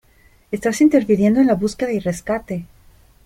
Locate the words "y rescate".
1.91-2.65